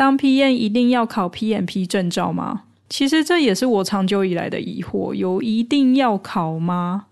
[0.00, 2.62] 当 PM 一定要考 PMP 证照吗？
[2.88, 7.04] 其实这也是我长久以来的疑惑，有一定要考吗？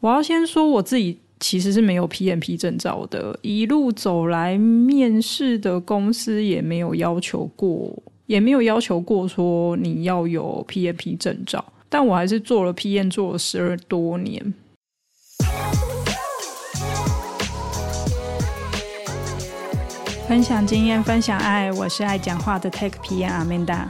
[0.00, 14.52] 我要先说我自己其实是没有 PMP 证照的，一路走来面试的公司也没有要求过，也没有要求过说你要有 PMP 证照，但我还是做了 PM 做了十二多年。
[20.28, 23.84] 分享经验，分享爱，我是爱讲话的 Tech PM Amanda。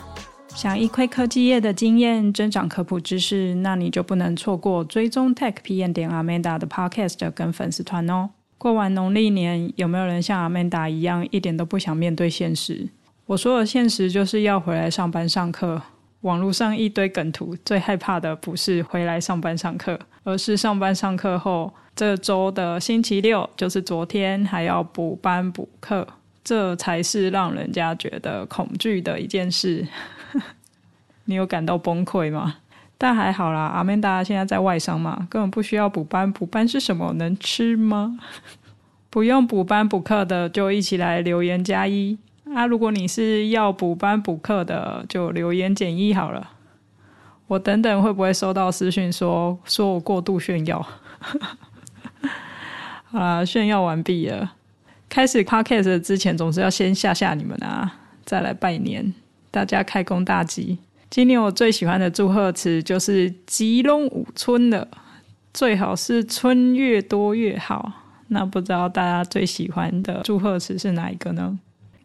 [0.49, 8.29] 想一窥科技业的经验，增长科普知识，那你就不能错过追踪 Tech PM 点 Amanda 的 Podcast 跟粉丝团哦。
[8.59, 12.91] 过完农历年，有没有人像 Amanda 一样，一点都不想面对现实？
[13.25, 15.81] 我说的现实，就是要回来上班上课。
[16.21, 26.07] 网络上一堆梗图，最害怕的不是回来上班上课，而是上班上课后，这周的星期六，就是昨天还要补班补课，
[26.47, 29.85] 这才是让人家觉得恐惧的一件事。
[31.27, 32.59] 你有感到崩溃吗？
[32.97, 36.33] 但还好啦，阿曼达现在在外商嘛，根本不需要补班。
[36.33, 37.13] 补班是什么？
[37.15, 38.21] 能吃吗？
[39.11, 42.17] 不用补班补课的，就一起来留言加一。
[42.55, 46.53] 啊，如果你是要补班补课的，就留言减一好了。
[47.49, 50.87] 我等等会不会收到私讯说说我过度炫耀？
[53.11, 54.53] 好啦，炫耀完毕了。
[55.09, 59.15] 开始 podcast 之前，总是要先吓吓你们啊，再来拜年，
[59.51, 60.79] 大家开工大吉。
[61.09, 64.89] 今年我最喜欢的祝贺词就是“吉隆五春”了，
[65.55, 67.93] 最好是春越多越好。
[68.29, 71.59] 那不知道大家最喜欢的祝贺词是哪一个呢？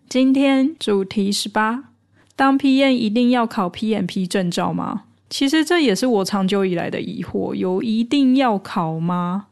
[0.08, 1.86] 今天主题十八，
[2.36, 5.04] 当 PM 一定要考 PMP 证照吗？
[5.30, 9.48] 其实这也是我长久以来的疑惑，有一定要考吗？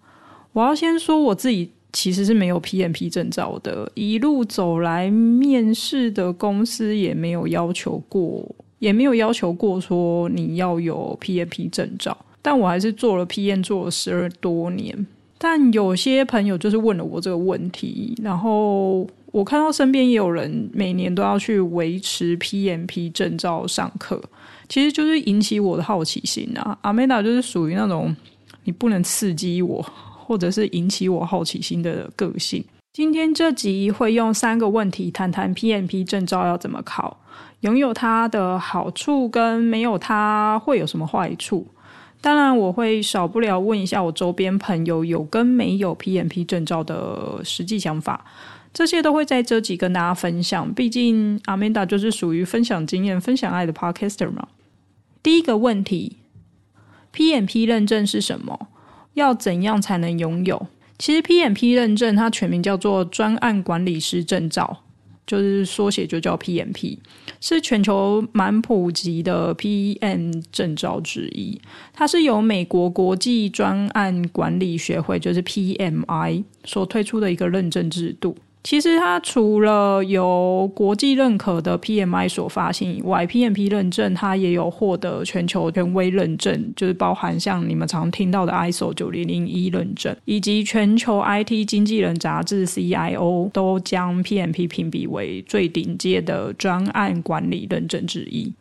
[0.53, 8.56] 我要先说我自己其实是没有 PMP 证照的，一路走来面试的公司也没有要求过。
[8.80, 15.05] 也没有要求过说你要有 PMP 证照，但我还是做了 PM 做了十二多年。
[15.38, 24.22] 但有些朋友就是问了我这个问题，然后我看到身边也有人每年都要去维持 PMP 证照上课，
[24.70, 26.78] 其实就是引起我的好奇心啊。
[26.82, 28.16] 阿美达就是属于那种
[28.64, 29.86] 你不能刺激我，
[30.30, 32.64] 或者是引起我好奇心的个性。
[32.94, 37.20] 今天这集会用三个问题谈谈 PMP 证照要怎么考。
[37.62, 41.66] 拥有它的好处跟没有它会有什么坏处？
[42.22, 48.23] 当然，我会少不了问一下我周边朋友有跟没有 PMP 证照的实际想法，
[48.72, 50.72] 这些都会在这集跟大家分享。
[50.76, 54.48] 毕竟 Amanda 就是属于分享经验、分享爱的 Podcaster 嘛。
[55.23, 56.17] 第一个问题
[57.11, 58.67] ，PMP 认证是什么？
[59.14, 60.67] 要怎样才能拥有？
[60.97, 64.83] 其实 PMP 认证它全名叫做专案管理师证照。
[65.27, 66.97] 就是缩写就叫 PMP，
[67.39, 71.61] 是全球蛮普及的 PM 证照之一。
[71.93, 78.36] 它是由美国国际专案管理学会，就是 PMI 所推出的一个认证制度。
[78.61, 98.53] 其实它除了由国际认可的 PMI 所发行以外，PMP 认证它也有获得全球权威认证，就是包含像你们常听到的 ISO 九零零一认证，以及全球 IT 经纪人杂志 CIO 都将 PMP 评比为最顶尖的专案管理认证之一。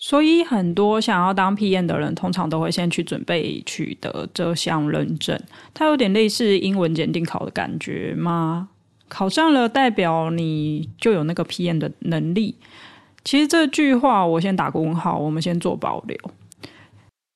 [0.00, 5.36] 所以，很多想要当 PM 的人，通常都会先去准备取得这项认证。
[5.74, 8.68] 它有点类似英文检定考的感觉吗？
[9.08, 12.54] 考上了，代表你就有那个 PM 的能力。
[13.24, 16.16] 其实这句话我先打个问号，我们先做保留。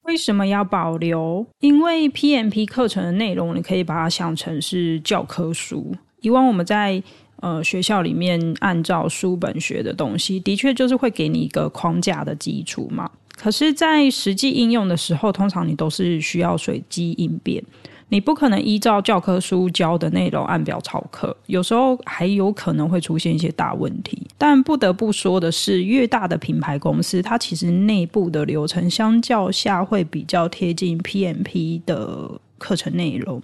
[0.03, 1.45] 为什么要保留？
[1.59, 5.97] 因为 PMP 课程的内容，你可以把它想成是教科书。
[6.21, 7.03] 以往我们在
[7.43, 13.11] 呃，学校里面按照书本学的东西，的确就是会给你一个框架的基础嘛。
[13.37, 17.61] 可是，在实际应用的时候，通常你都是需要随机应变，
[18.11, 24.25] 你不可能依照教科书教的内容按表操课，有时候还有可能会出现一些大问题。
[24.39, 33.43] 但不得不说的是，越大的品牌公司，它其实内部的流程相较下会比较贴近 PMP 的课程内容。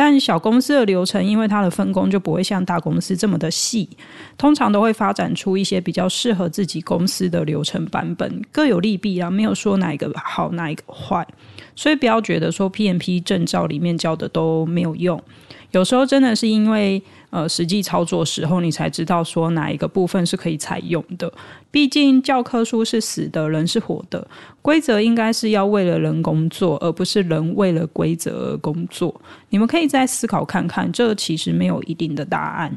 [0.00, 3.88] 但小公司的流程，因为它的分工就不会像大公司这么的细，
[4.36, 11.26] 通常都会发展出一些比较适合自己公司的流程版本，各有利弊啊，没有说哪一个好，哪一个坏，
[11.74, 15.20] 所以不要觉得说 PMP 证照里面教的都没有用，
[15.72, 17.02] 有时候真的是因为。
[17.30, 21.30] 呃，实际操作时候，你才知道说哪一个部分是可以采用的。
[21.70, 24.26] 毕竟教科书是死的，人是活的，
[24.62, 29.20] 规则应该是要为了人工作，而不是人为了规则而工作。
[29.50, 32.74] 你们可以再思考看看，这其实没有一定的答案。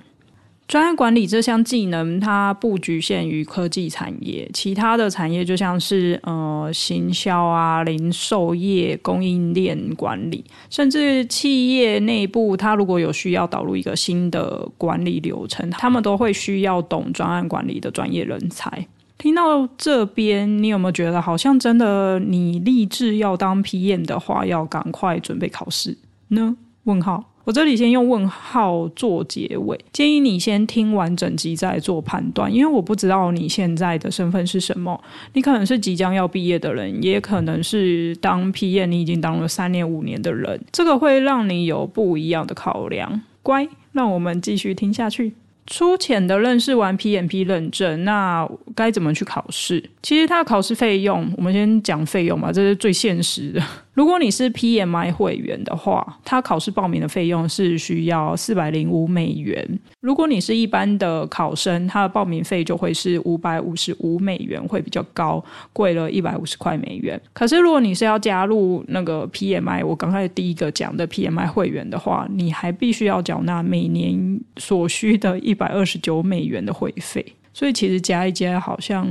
[0.71, 18.87] 专案管理这项技能，它不局限于科技产业，其他的产业就像是呃行销啊、零售业、供应链管理，甚至企业内部，它如果有需要导入一个新的管理流程，他们都会需要懂专案管理的专业人才。
[19.17, 25.97] 听到这边，你有没有觉得好像真的，你立志要当 PM 的话，要赶快准备考试
[26.29, 26.55] 呢？
[26.85, 27.30] 问号。
[27.43, 35.01] 我这里先用问号做结尾，建议你先听完整集再做判断，因为我不知道你现在的身份是什么。
[35.33, 43.21] 你可能是即将要毕业的人，也可能是当 PM 你已经当了三年五年的人，这个会让你有不一样的考量。
[43.41, 45.33] 乖，让我们继续听下去。
[45.67, 49.81] 粗浅的认识完 PMP 认证，那该怎么去考试？
[50.01, 53.61] 其实它的考试费用，我们先讲费用吧，这是最现实的。
[53.93, 59.79] 如果你是 PMI 会员的话，他考试报名的费用是需要四百零五美元。
[59.99, 65.43] 如果你是一般的考生，他的报名费就会是五百五十五美元，会比较高，
[65.73, 67.21] 贵了一百五十块美元。
[67.33, 77.25] 可是如果你是要加入那个 PMI，我刚才第一个讲的 PMI 会员的话，你还必须要缴纳每年所需的一百二十九美元的会费。
[77.53, 79.05] 所以其实加一加，好像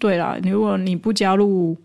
[0.00, 1.76] 对啦，如果你不加入。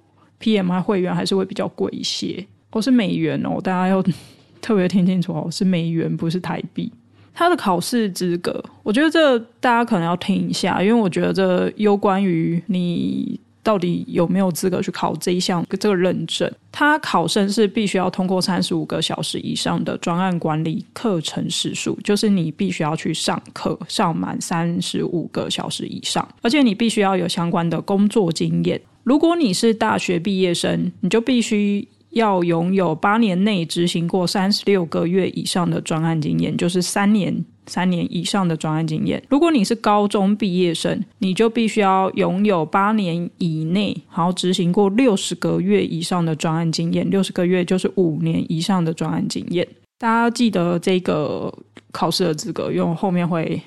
[0.41, 4.03] PMI 会员还是会比较贵一些，哦，是美元哦，大家要
[4.61, 6.91] 特别听清楚哦，是美元，不是台币。
[7.33, 16.51] 它的考试资格，我觉得这大家可能要听一下，因为我觉得这攸关于你到底有没有资格去考这一项这个认证。
[16.73, 28.79] 它考生是必须要通过三十五个小时以上的专案管理课程时数，就是你必须要去上课上满三十五个小时以上，而且你必须要有相关的工作经验。
[29.03, 39.23] 如果你是大学毕业生，你就必须要拥有八年内执行过三十六个月以上的专案经验，就是三年三年以上的专案经验。
[39.29, 47.09] 如果你是高中毕业生，你就必须要拥有八年以内，然后执行过六十个月以上的专案经验。
[47.09, 49.67] 六十个月就是五年以上的专案经验。
[49.97, 51.53] 大家记得这个
[51.91, 53.61] 考试的资格，因为我后面会。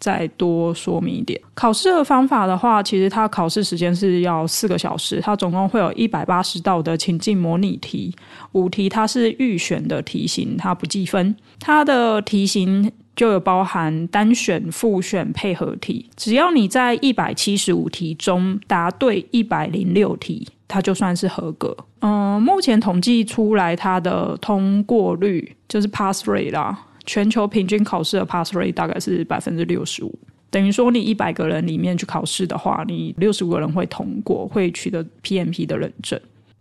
[0.00, 8.12] 再多说明一点，考试的方法的话，其实它考试时间是要四个小时，它总共会有一百八十道的情境模拟题，
[8.52, 11.36] 五题它是预选的题型，它不计分。
[11.60, 21.76] 它的题型就有包含单选、复选、配合题，只要你在一百七十五题中答对一百零六题，它就算是合格。
[22.00, 26.86] 嗯，目前统计出来它的通过率就是 pass rate 啦。
[27.04, 30.18] 全球平均考试的 pass rate 大概是百分之六十五，
[30.50, 36.20] 等于说你一百个人里面去考试的话，你六十五个人会通过，会取得 PMP 的认证。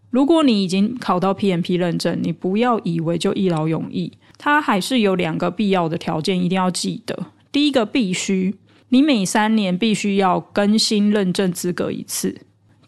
[0.09, 7.27] 如果你已经考到 PMP 认证，你不要以为就一劳永逸，它还是有两个必要的条件，一定要记得。
[7.51, 8.55] 第一个必须，
[8.89, 12.39] 你每三年必须要更新认证资格一次；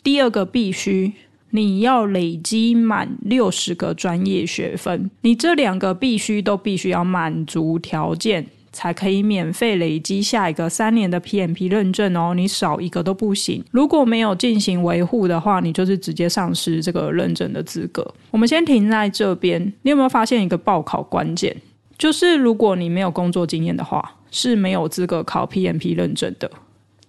[0.04, 1.14] 第二个必须。
[1.52, 12.34] 你要累积满六十个专业学分，你这两个必须都必须要满足条件，才可以免费累积下一个三年的 PMP 认证哦。
[12.34, 13.64] 你少一个都不行。
[13.72, 18.14] 如果没有进行维护的话，你就是直接丧失这个认证的资格。
[18.32, 19.62] 我们先停在这边。
[19.82, 21.56] 你有没有发现一个报考关键？
[21.98, 26.50] 就是如果你没有工作经验的话，是没有资格考 PMP 认证的。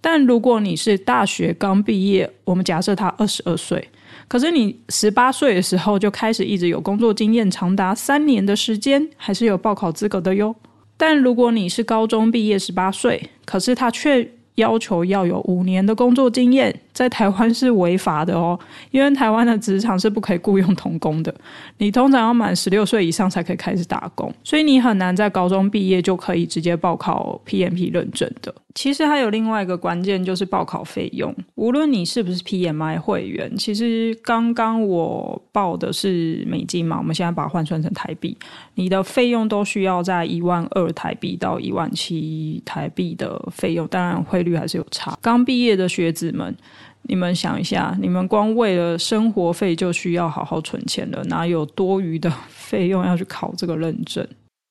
[0.02, 3.88] 但如果你是大学刚毕业，我们假设他二十二岁。
[4.28, 10.54] 可是你十八岁的时候就开始一直有工作经验，长达三年的时间，还是有报考资格的哟。
[10.96, 18.58] 但如果你是高中毕业十八岁，可是他却要求要有五年的工作经验，在台湾是违法的哦，
[18.90, 21.34] 因为台湾的职场是不可以雇佣童工的，
[21.78, 28.54] 你通常要满十六岁以上才可以开始打工，所以你很难在高中毕业就可以直接报考 PMP 认证的。
[28.74, 31.34] 其实还有另外一个关键，就是报考费用。
[31.56, 38.34] 无论你是不是 PMI 会员，其实刚刚我报的是美金嘛，我们现在把它换算成台币，
[38.76, 45.18] 你的费用都需要在一万二台币到一万七台币的费用，当然汇率还是有差。
[45.20, 46.56] 刚毕业的学子们，
[47.04, 54.26] 你们想一下，你们光为了生活费就需要好好存钱了，哪有多余的费用要去考这个认证？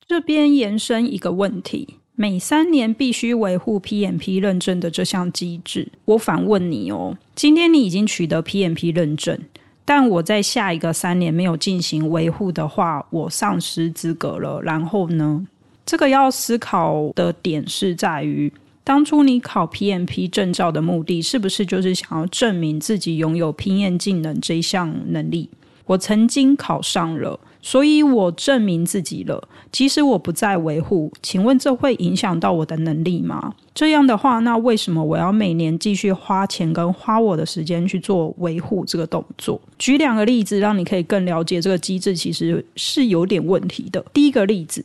[0.07, 1.95] 这边延伸一个问题。
[2.15, 9.39] 每三年必须维护 PMP 认证的这项机制，我反问你哦，今天你已经取得 PMP 认证，
[9.83, 14.61] 但我在下一个三年没有进行维护的话，我丧失资格了。
[14.61, 15.47] 然后呢？
[15.83, 18.53] 这个要思考的点是在于，
[18.91, 25.49] 当初你考 PMP 证照的目的是不是就是想要证明自己拥有 PM 技能这项能力？
[25.85, 27.39] 我曾经考上了。
[27.61, 29.47] 所以我证明自己了。
[29.71, 33.53] 即使我不再维护，请问这会影响到我的能力吗？
[33.73, 39.61] 这样的话，那为什么我要每年继续花钱跟花我的时间去做维护这个动作？
[39.79, 44.03] 举两个例子，让你可以更了解这个机制其实是有点问题的。
[44.11, 44.83] 第一个例子，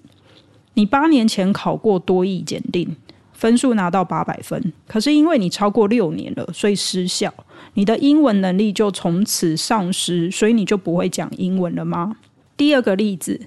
[0.74, 2.94] 你八年前考过多益检定，
[3.36, 7.32] 分数拿到八百分，可是因为你超过六年了，所以失效，
[7.74, 12.16] 你的英文能力就从此丧失，所以你就不会讲英文了吗？
[12.56, 13.42] 第二个例子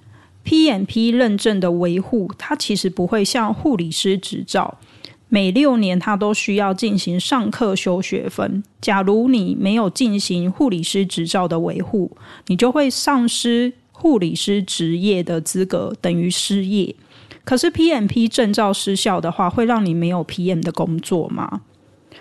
[0.45, 4.77] ，PMP 认证的维护，它其实不会像护理师执照，
[5.27, 8.63] 每六年它都需要进行上课修学分。
[8.79, 12.15] 假如你没有进行护理师执照的维护，
[12.45, 16.95] 你就会丧失护理师职业的资格，等于失业。
[17.49, 21.61] 可是 PMP 证照失效的话，会让你没有 PM 的工作吗？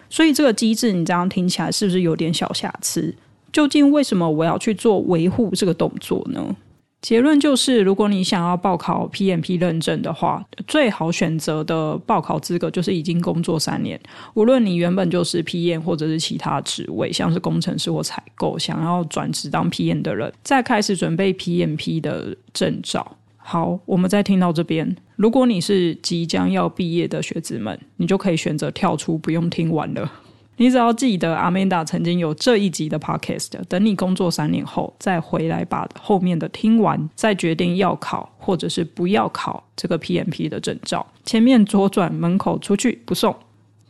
[0.08, 3.14] 所以这个机制，你这样听起来是不是有点小瑕疵？
[3.52, 6.56] 究竟为什么我要去做维护这个动作呢？
[7.02, 14.00] 结论就是，如果你想要报考 PMP 认证的话，最好选择的报考资格就是已经工作三年，
[14.32, 23.17] 无论你原本就是 PM 或者是其他职位，像是工程师或采购，想要转职当 PM 的人，再开始准备 PMP 的证照。
[23.50, 30.12] 好，我们再听到这边，如果你是即将要毕业的学子们，你就可以选择跳出，不用听完了。
[30.59, 41.07] 你只要记得，Amanda 曾经有这一集的 Podcast，等你工作三年后再回来把后面的听完，再决定要考或者是不要考这个 PMP 的证照。
[41.25, 43.35] 前面左转门口出去不送。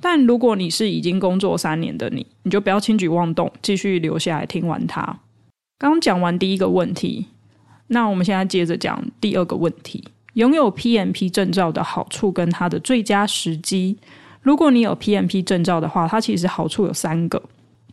[0.01, 5.19] 但如果你是已经工作三年的你，你就不要轻举妄动，继续留下来听完它。
[5.81, 7.27] 刚讲完第一个问题，
[7.89, 10.05] 那我们现在接着讲第二个问题：
[10.35, 13.97] 拥有 PMP 证照的好处跟它的最佳时机。
[14.41, 17.43] 如果你有 PMP 证照的话，它其实好处有三个，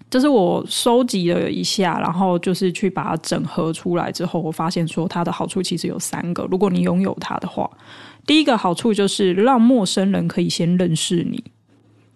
[0.10, 6.48] 这是我收集了一下，然后就是去把它整合出来之后，我发现说它的好处其实有三个。
[6.52, 7.70] 如果你拥有它的话，
[8.26, 11.44] 第一个好处就是让陌生人可以先认识你。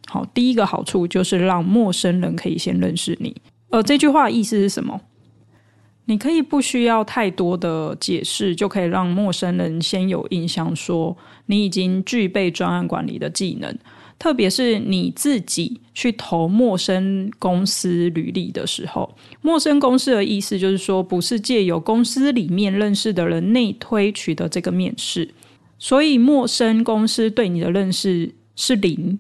[0.08, 3.36] 好，第一个好处就是让陌生人可以先认识你。
[3.70, 5.00] 呃，这句话意思是什么？
[6.10, 13.78] 你可以不需要太多的解释，就可以让陌生人先有印象，说你已经具备专案管理的技能。
[14.18, 25.30] 特别是你自己去投陌生公司履历的时候，陌生公司的意思就是说，不是借由公司里面认识的人内推取得这个面试，
[25.78, 29.20] 所以陌生公司对你的认识是零。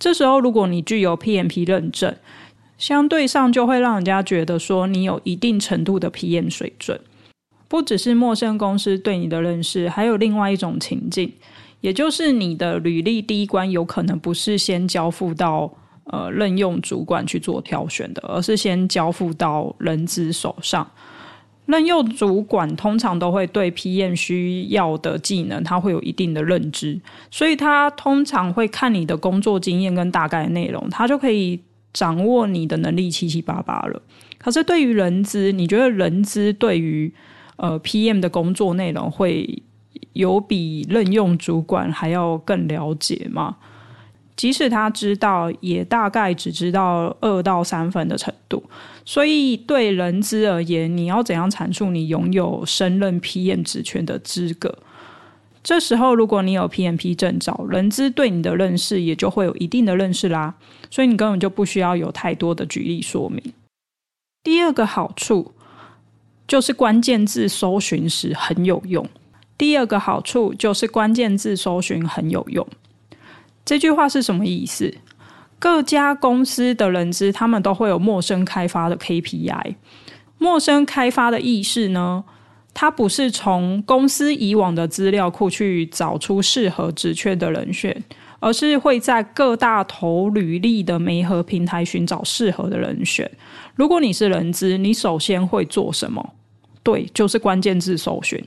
[0.00, 2.16] 这时候，如果你具有 PMP 认证，
[2.76, 7.00] 相对上就会让人家觉得说你有一定程度的 PM 水准。
[7.68, 11.32] 不只是陌生公司对你的认识，还有另外一种情境。
[11.80, 15.70] 也就是你的履历第一关有可能不是先交付到
[16.04, 20.90] 呃任用主管去做挑选的，而是先交付到人资手上。
[21.66, 27.00] 任用主管通常都会对 PM 需要的技能，他会有一定的认知，
[27.30, 31.58] 所以他通常会看你的工作经验跟大概内容，他就可以
[31.94, 34.02] 掌握你的能力七七八八了。
[34.36, 37.10] 可是对于人资，你觉得人资对于
[37.56, 39.62] 呃 PM 的工作内容会？
[40.12, 43.56] 有比任用主管还要更了解吗？
[44.36, 48.62] 即使他知道，也大概只知道二到三分的程度。
[49.04, 54.76] 所以对人资而言，你要怎样阐述你拥有升任 PM 职权的资格？
[55.64, 60.54] 这时候，如果你有 PMP 证照，人资对你的认识也就会有一定的认识啦。
[60.90, 63.42] 所以你根本就不需要有太多的举例说明。
[64.42, 65.52] 第二个好处
[66.46, 69.08] 就是关键字搜寻时很有用。
[69.56, 72.66] 第二个好处就是关键字搜寻很有用。
[73.64, 74.94] 这句话是什么意思？
[75.58, 79.76] 各家公司的人资他们都会有陌生开发的 KPI。
[80.36, 82.22] 陌生开发的意思呢，
[82.74, 88.02] 他不是从公司以往的资料库去找出适合职缺的人选，
[88.40, 93.30] 而是会在各大投履历的媒合平台寻找适合的人选。
[93.76, 96.34] 如果你是人资，你首先会做什么？
[96.82, 98.44] 对，就是关键字搜寻。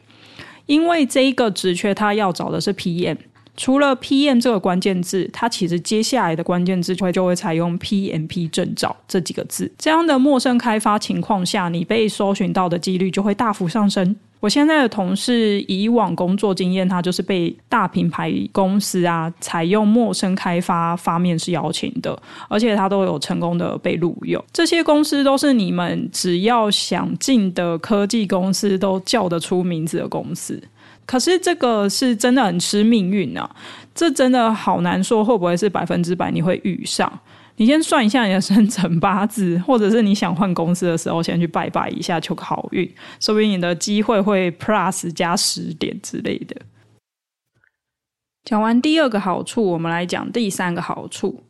[0.66, 3.16] 因为这一个职缺，他要找的是 PM，
[3.58, 9.70] 除了 PM 这个关键字，它其实接下来的关键字就会就会采用 PMP 证照这几个字。
[9.78, 14.16] 这样的陌生开发情况下，你被搜寻到的几率就会大幅上升。
[14.40, 24.42] 我现在的同事以往工作经验，他就是被大品牌公司啊采用陌生开发发面试邀请的，而且他都有成功的被录用。
[24.54, 30.62] 这些公司都是你们只要想进的科技公司都叫得出名字的公司。
[31.08, 33.50] 可是这个是真的很吃命运啊，
[33.96, 37.12] 这真的好难说会不会是百分之百你会遇上。
[37.56, 42.88] 你先算一下你的生辰八字，或者是你想换公司的时候，先去拜拜一下求个好运，
[43.20, 46.56] 说不定你的机会会 plus 加十点之类的。
[48.44, 51.46] 讲完第二个好处，我们来讲第三个好处。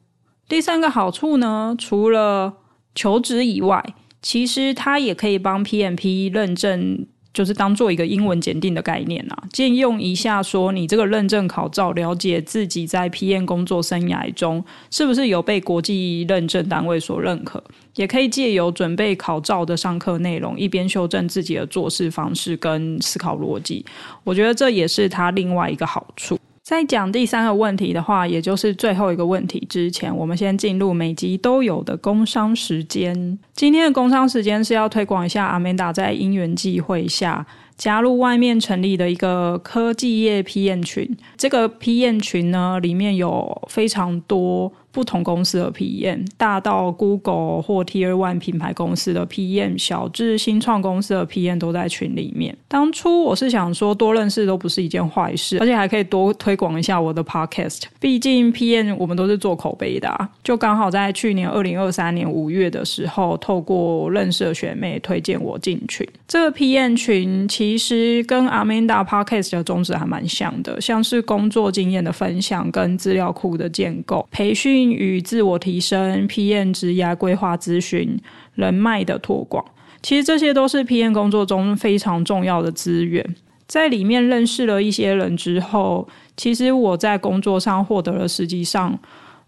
[0.48, 2.54] 第三个好处呢，除了
[2.96, 3.84] 求职以外，
[4.22, 7.08] 其实它也可以帮 PMP 认证。
[7.38, 17.63] 就是当做一个英文检定的概念啊，借用一下说，你这个认证考照，了解自己在 PM 工作生涯中是不是有被国际认证单位所认可，
[17.94, 23.86] 也可以借由准备考照的上课内容，一边修正自己的做事方式跟思考逻辑。
[24.24, 26.39] 我觉得这也是它另外一个好处。
[26.68, 33.40] 在讲第三个问题的话，也就是最后一个问题之前，我们先进入每集都有的工商时间。
[33.54, 37.48] 今天的工商时间是要推广一下阿曼达在因缘际会下
[37.78, 41.10] 加入外面成立的一个科技业 PM 群。
[41.38, 44.70] 这个 PM 群呢，里面有非常多。
[44.98, 52.58] 不同公司的 PM，大到 Google 或 Tier One 品牌公司的 PM，小至新创公司的 PM 都在群里面。
[52.68, 57.84] 当初我是想说，多认识都不是一件坏事，而且还可以多推广一下我的 Podcast。
[58.00, 66.08] 毕竟 PM 我们都是做口碑的啊，就刚好在去年二零二三年五月的时候，透过认识的学妹推荐我进群。
[66.27, 74.87] 这个 PM 群其实跟 Amanda Podcast 的宗旨还蛮像的，像是工作经验的分享跟资料库的建构、培训。
[74.91, 78.17] 与自我提升、PN 职涯规划咨询、
[78.56, 79.63] 人脉的拓广，
[80.01, 83.36] 其实这些都是 PN 工作中非常重要的资源。
[83.67, 88.98] 在里面认识了一些人之后，其实我在工作上获得了实际上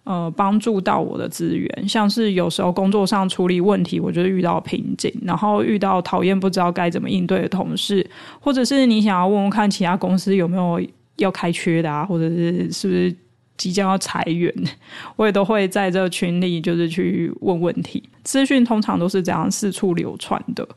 [0.04, 8.06] 呃帮助到我的资源，像是有时候工作上处理问题，我觉得遇到瓶颈，然后遇到讨厌不知道该怎么应对的同事，
[8.42, 10.82] 或者是你想要问问看其他公司有没有
[11.16, 13.16] 要开缺的啊，或者是是不是。
[13.60, 14.52] 即将要裁员，
[15.18, 18.02] 我也都会在这个群里，就是去问问题。
[18.24, 20.68] 资讯通常都是这样四处流传的。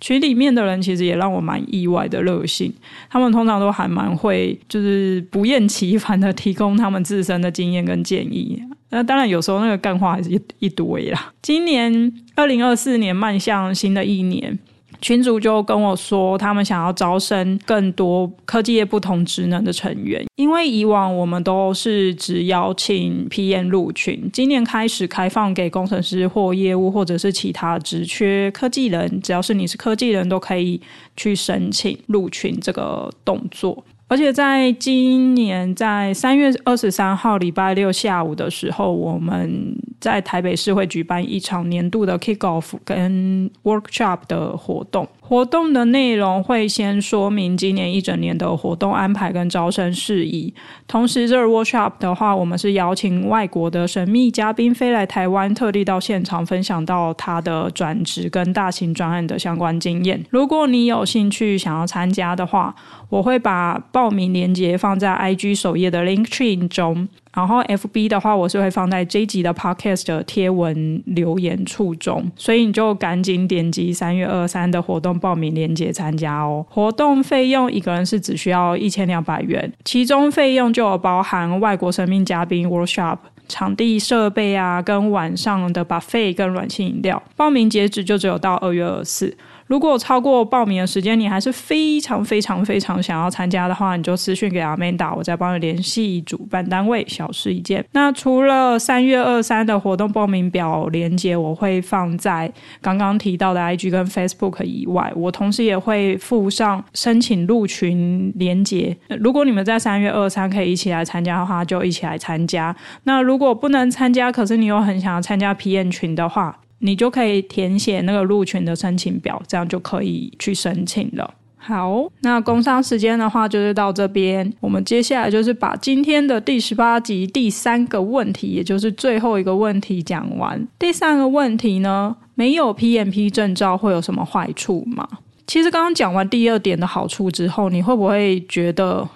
[0.00, 2.72] 群里面的人其实也让我蛮意外的热心，
[3.10, 8.62] 他们通常都还蛮会，就是不厌其烦的提供他们自身的经验跟建议。
[8.90, 11.32] 那当然有时候那个干话还是一一堆啦。
[11.42, 14.56] 今年二零二四年迈向新的一年。
[15.00, 30.80] 群主就跟我说，他们想要招生更多科技业不同职能的成员，因为以往我们都是只邀请 PM 入群，今年开始开放给工程师或业务或者是其他职缺科技人，只要是你是科技人都可以
[31.16, 33.84] 去申请入群这个动作。
[34.08, 45.06] 而且在今年，在三月二十三号礼拜六下午的时候，我们在台北市会举办一场年度的 Kick Off 跟 Workshop 的活动。
[45.20, 50.54] 活动的内容会先说明今年一整年的活动安排跟招生事宜，
[50.86, 60.24] 同时这 workshop 的话，我们是邀请外国的神秘嘉宾飞来台湾，特地到现场分享到他的转职跟大型专案的相关经验。
[60.30, 62.74] 如果你有兴趣想要参加的话，
[63.10, 67.08] 我会把报名链接放在 IG 首页的 Link Tree 中。
[67.34, 76.64] 然后 FB 的话，我是会放在这一集的 Podcast 的贴文留言处中，所以你就赶紧点击三月二三的活动报名链接参加哦。
[76.68, 87.20] 活动费用一个人是只需要一千两百元，其中费用就有包含外国生命嘉宾 Workshop、场地设备啊，跟晚上的 Buffet 跟软性饮料。
[87.36, 89.36] 报名截止就只有到二月二十四。
[89.68, 97.84] 如果超过报名的时间，你还是非常非常非常想要参加的话，你就私讯给 Amanda，我再帮你联系主办单位，小事一件。
[97.92, 102.50] 那除了三月二三的活动报名表连接，我会放在
[102.80, 108.96] 刚刚提到的 IG 跟 Facebook 以外，我同时也会附上申请入群连接。
[109.20, 112.74] 如果你们在三月二三可以一起来参加的话，就一起来参加。
[113.04, 121.34] 那如果不能参加，可是你又很想要参加 PM 群的话，你就可以填写那个入群的申请表，这样就可以去申请了。
[121.56, 130.66] 好，那工商时间的话就是到这边，我们接下来就是把今天的第十八集第三个问题，也就是最后一个问题讲完。
[130.78, 135.06] 第三个问题呢，没有 PMP 证照会有什么坏处吗？
[135.46, 139.06] 其实刚刚讲完第二点的好处之后，你会不会觉得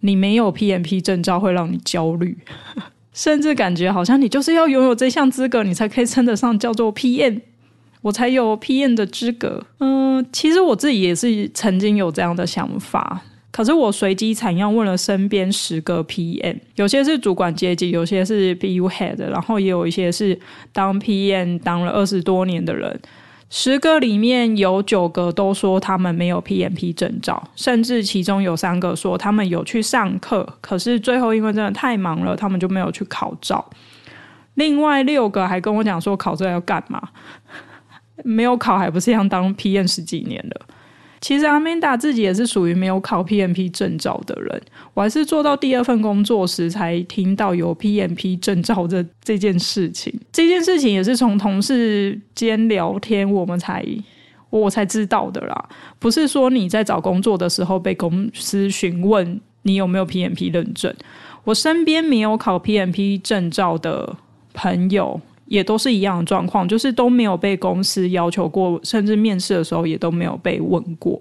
[0.00, 2.36] 你没有 PMP 证照会让你焦虑？
[3.16, 7.40] 甚至感觉好像你就是要拥有这项资格，你才可以称得上叫做 PM，
[8.02, 9.64] 我才有 PM 的资格。
[9.80, 20.38] 嗯，其实我自己也是曾经有这样的想法，可是我随机采样问了身边十个 PM，有些是主管阶级，有些是 BU Head，然后也有一些是
[20.74, 23.00] 当 PM 当了二十多年的人。
[23.48, 33.64] 十个里面有九个都说他们没有 PMP 证照，甚至其中有三个说他们有去上课，可是最后因为真的太忙了，他们就没有去考照。
[34.54, 37.00] 另外六个还跟我讲说考这个要干嘛？
[38.24, 40.66] 没有考还不是一样当 PM 十几年了？
[41.26, 44.62] 其实阿曼达自己也是属于没有考 PMP 证照的人，
[44.94, 50.16] 我还是做到第二份工作时才听到有 PMP 证照的这件事情。
[50.30, 53.84] 这件事情也是从同事间聊天，我们才
[54.50, 55.68] 我才知道的啦。
[55.98, 60.94] 不是说你在找工作的时候被公司询问你有没有 PMP 认证，
[61.42, 64.16] 我身边没有考 PMP 证照的
[64.54, 65.20] 朋友。
[65.46, 71.20] 也都是一样的状况，就是都没有被公司要求过，甚至面试的时候也都没有被问过。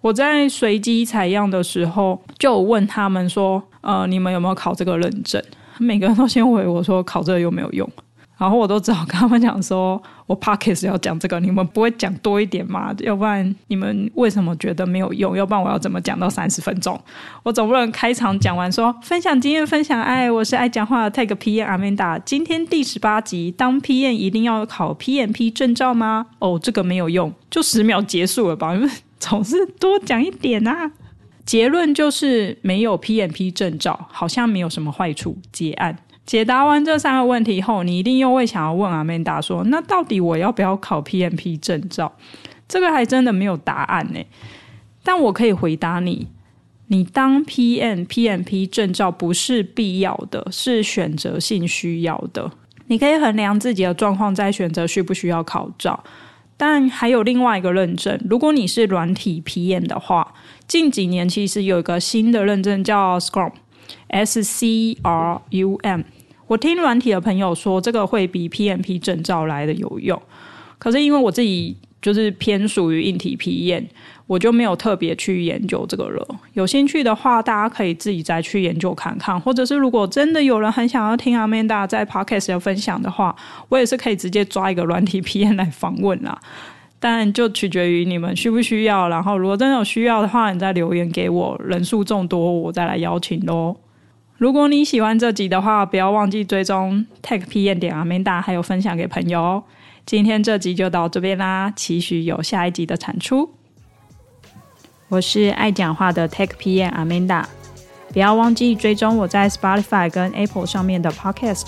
[0.00, 5.42] 我在随机采样的时候，就问他们说：“呃，你们有没有考这个认证？”
[5.78, 7.88] 每个人都先回我说：“考这个有没有用？”
[8.40, 12.90] 然后我都只好跟他们讲说， 我 podcast 要讲这个，你们不会讲多一点吗？
[13.00, 15.36] 要不然你们为什么觉得没有用？
[15.36, 16.98] 要不然我要怎么讲到三十分钟？
[17.42, 22.18] 我总不能开场讲完说分享经验、分享爱，我是爱讲话的 Tech PM Amanda。
[22.24, 26.28] 今天第十八集，当 PM 一定要考 PMP 证照吗？
[26.38, 28.72] 哦，这个没有用，就十秒结束了吧？
[28.72, 30.90] 你 们总是多讲一点啊。
[31.44, 35.36] 结论就是没有 PMP 证照，好像没有什么坏处。
[35.52, 35.98] 结案。
[36.30, 42.12] 解答完这三个问题后，你一定又会想要问阿曼达说：“那到底我要不要考 PMP 证照？”
[42.68, 44.20] 这个还真的没有答案呢。
[45.02, 46.28] 但我可以回答你：
[46.86, 52.52] 你当 PM PMP 证照不是必要的，是选择性需要的。
[52.86, 56.04] 你可以衡量自己的状况，再选择需不需要考照。
[56.56, 60.32] 但还有另外一个认证，如果你是软体 PM 的话，
[60.68, 66.02] 近几年其实有一个新的认证叫 Scrum，S C R U M。
[66.50, 70.20] 我听软体的朋友说，这个会比 PMP 证照来的有用。
[70.80, 73.84] 可是因为我自己就是偏属于硬体 PM，
[74.26, 76.26] 我就没有特别去研究这个了。
[76.54, 79.40] 有兴趣的话，大家可以自己再去研究看看。
[79.40, 83.32] 或者是如果真的有人很想要听 Amanda 在 Podcast 有分享的话，
[83.68, 86.36] 我也是可以直接抓一个软体 PM 来访问啦。
[86.98, 89.08] 但就取决于你们需不需要。
[89.08, 93.76] 然后如果真的有需要的话，你再留言给我，人数众多，我再来邀请喽。
[94.40, 99.62] 如果你喜欢这集的话，不要忘记追踪 Tech P N 点 Amanda，还有分享给朋友哦。
[100.06, 103.50] 今天这集就到这边啦，期许有下一集的产出。
[105.10, 107.44] 我是爱讲话的 Tech P N Amanda，
[108.14, 111.66] 不要忘记追踪我在 Spotify 跟 Apple 上面的 Podcast，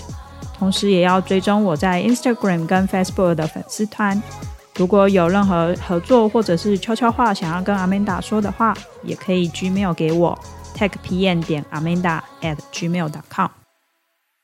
[0.56, 4.22] 同时也要追踪我在 Instagram 跟 Facebook 的粉丝团。
[4.76, 10.38] 如果有任何合作或者是悄悄话想要跟 Amanda 说的话，也可以 Gmail 给我。
[10.82, 13.62] Techpm 点 amanda at gmail dot com。